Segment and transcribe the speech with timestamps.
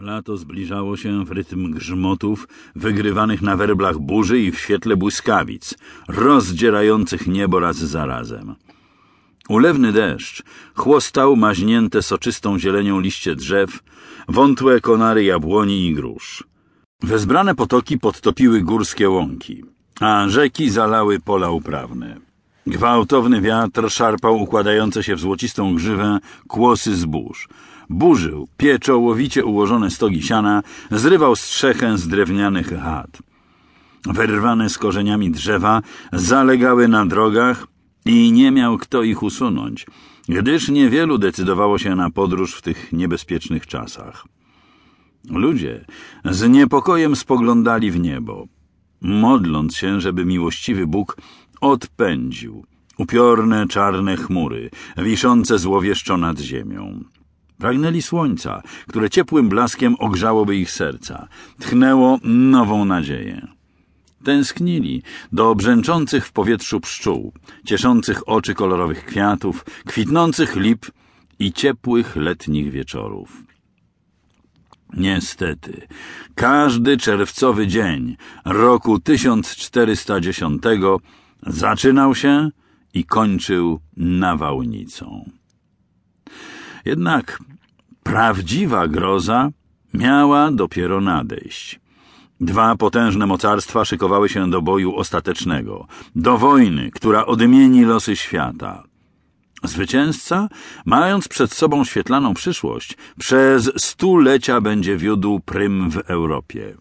[0.00, 5.74] Lato zbliżało się w rytm grzmotów wygrywanych na werblach burzy i w świetle błyskawic,
[6.08, 8.54] rozdzierających niebo raz za razem.
[9.48, 10.42] Ulewny deszcz
[10.74, 13.78] chłostał maźnięte soczystą zielenią liście drzew,
[14.28, 16.44] wątłe konary jabłoni i grusz.
[17.02, 19.64] Wezbrane potoki podtopiły górskie łąki,
[20.00, 22.29] a rzeki zalały pola uprawne.
[22.66, 26.18] Gwałtowny wiatr szarpał układające się w złocistą grzywę
[26.48, 27.48] kłosy zbóż.
[27.90, 33.18] Burzył pieczołowicie ułożone stogi siana, zrywał strzechę z drewnianych chat.
[34.06, 37.66] Wyrwane z korzeniami drzewa zalegały na drogach
[38.04, 39.86] i nie miał kto ich usunąć,
[40.28, 44.24] gdyż niewielu decydowało się na podróż w tych niebezpiecznych czasach.
[45.30, 45.84] Ludzie
[46.24, 48.46] z niepokojem spoglądali w niebo,
[49.00, 51.16] modląc się, żeby miłościwy Bóg
[51.60, 52.64] odpędził
[52.98, 57.04] upiorne czarne chmury, wiszące złowieszczo nad ziemią.
[57.58, 61.28] Pragnęli słońca, które ciepłym blaskiem ogrzałoby ich serca,
[61.58, 63.48] tchnęło nową nadzieję.
[64.24, 65.02] Tęsknili
[65.32, 67.32] do brzęczących w powietrzu pszczół,
[67.64, 70.86] cieszących oczy kolorowych kwiatów, kwitnących lip
[71.38, 73.42] i ciepłych letnich wieczorów.
[74.96, 75.86] Niestety,
[76.34, 80.62] każdy czerwcowy dzień roku 1410
[81.46, 82.50] zaczynał się
[82.94, 85.30] i kończył nawałnicą.
[86.84, 87.38] Jednak
[88.02, 89.50] prawdziwa groza
[89.94, 91.80] miała dopiero nadejść.
[92.40, 98.82] Dwa potężne mocarstwa szykowały się do boju ostatecznego, do wojny, która odmieni losy świata.
[99.64, 100.48] Zwycięzca,
[100.84, 106.74] mając przed sobą świetlaną przyszłość, przez stulecia będzie wiódł prym w Europie.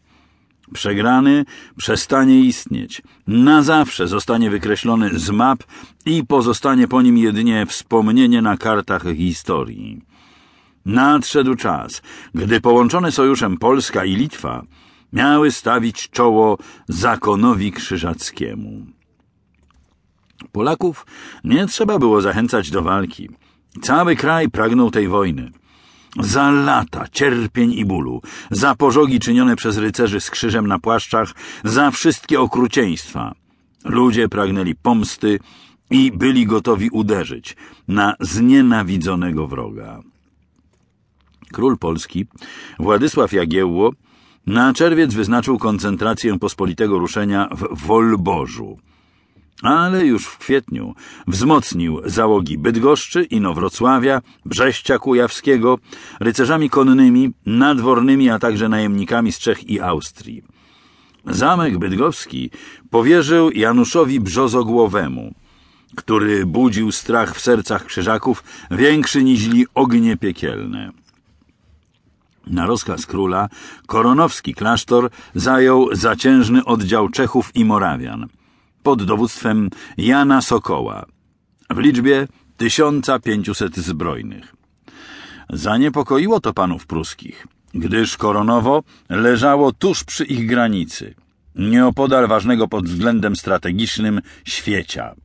[0.74, 1.46] Przegrany
[1.78, 5.64] przestanie istnieć, na zawsze zostanie wykreślony z map
[6.06, 10.02] i pozostanie po nim jedynie wspomnienie na kartach historii.
[10.86, 12.02] Nadszedł czas,
[12.36, 14.64] gdy połączone sojuszem Polska i Litwa
[15.14, 18.86] miały stawić czoło zakonowi krzyżackiemu.
[20.52, 21.06] Polaków
[21.44, 23.30] nie trzeba było zachęcać do walki.
[23.82, 25.52] Cały kraj pragnął tej wojny.
[26.18, 28.22] Za lata cierpień i bólu,
[28.52, 31.34] za pożogi czynione przez rycerzy z krzyżem na płaszczach,
[31.64, 33.36] za wszystkie okrucieństwa.
[33.86, 35.40] Ludzie pragnęli pomsty
[35.90, 37.56] i byli gotowi uderzyć
[37.88, 40.00] na znienawidzonego wroga.
[41.52, 42.26] Król Polski,
[42.80, 43.92] Władysław Jagiełło,
[44.48, 48.80] na czerwiec wyznaczył koncentrację pospolitego ruszenia w Wolborzu.
[49.62, 50.96] Ale już w kwietniu
[51.28, 55.78] wzmocnił załogi Bydgoszczy, Inowrocławia, Brześcia Kujawskiego,
[56.20, 60.44] rycerzami konnymi, nadwornymi, a także najemnikami z Czech i Austrii.
[61.26, 62.50] Zamek bydgoski
[62.90, 65.34] powierzył Januszowi Brzozogłowemu,
[65.96, 70.92] który budził strach w sercach krzyżaków większy niźli ognie piekielne.
[72.48, 73.50] Na rozkaz króla
[73.88, 78.28] koronowski klasztor zajął zaciężny oddział Czechów i Morawian
[78.84, 81.06] pod dowództwem Jana Sokoła
[81.70, 84.56] w liczbie 1500 zbrojnych.
[85.50, 91.16] Zaniepokoiło to panów pruskich, gdyż Koronowo leżało tuż przy ich granicy,
[91.56, 95.16] nieopodal ważnego pod względem strategicznym Świecia.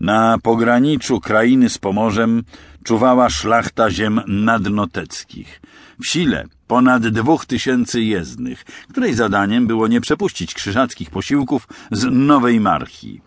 [0.00, 2.42] Na pograniczu krainy z Pomorzem
[2.84, 5.60] czuwała szlachta ziem nadnoteckich.
[6.00, 12.60] W sile ponad dwóch tysięcy jezdnych, której zadaniem było nie przepuścić krzyżackich posiłków z Nowej
[12.60, 13.20] Marchi.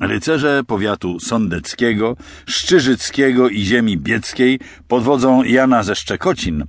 [0.00, 2.16] Rycerze powiatu sądeckiego,
[2.46, 6.64] szczyżyckiego i ziemi bieckiej pod wodzą Jana ze Szczekocin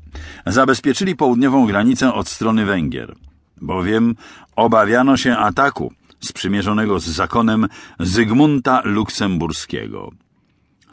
[0.45, 3.15] zabezpieczyli południową granicę od strony Węgier,
[3.61, 4.15] bowiem
[4.55, 7.67] obawiano się ataku sprzymierzonego z zakonem
[7.99, 10.11] Zygmunta Luksemburskiego.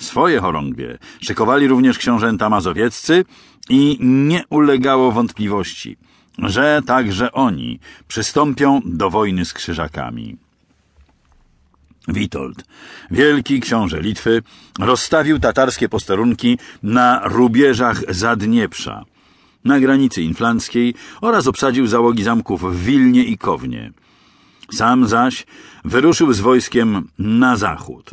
[0.03, 3.25] Swoje chorągwie szykowali również książęta mazowieccy
[3.69, 5.97] i nie ulegało wątpliwości,
[6.39, 10.37] że także oni przystąpią do wojny z krzyżakami.
[12.09, 12.65] Witold,
[13.11, 14.43] wielki książę Litwy,
[14.79, 19.05] rozstawił tatarskie posterunki na rubieżach Zadnieprza,
[19.65, 23.93] na granicy inflanckiej oraz obsadził załogi zamków w Wilnie i Kownie.
[24.73, 25.47] Sam zaś
[25.85, 28.11] wyruszył z wojskiem na zachód.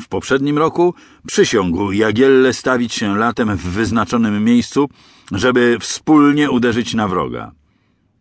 [0.00, 0.94] W poprzednim roku
[1.26, 4.88] przysiągł Jagielle stawić się latem w wyznaczonym miejscu,
[5.32, 7.52] żeby wspólnie uderzyć na wroga.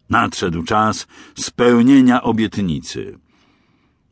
[0.10, 3.20] Nadszedł czas spełnienia obietnicy.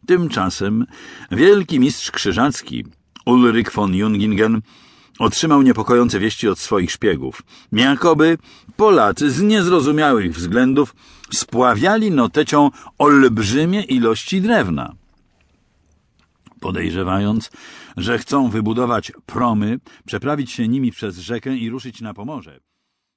[0.08, 0.86] Tymczasem
[1.32, 2.86] wielki mistrz krzyżacki
[3.26, 4.62] Ulryk von Jungingen
[5.20, 7.42] otrzymał niepokojące wieści od swoich szpiegów.
[7.72, 8.38] Jakoby
[8.76, 10.96] Polacy z niezrozumiałych względów
[11.32, 14.94] spławiali notecią olbrzymie ilości drewna.
[16.64, 17.52] Podejrzewając,
[17.98, 22.60] że chcą wybudować promy, przeprawić się nimi przez rzekę i ruszyć na Pomorze,